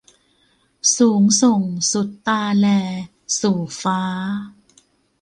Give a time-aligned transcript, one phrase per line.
[0.97, 2.67] สูงส่งสุดตาแล
[3.39, 4.01] สู่ฟ้า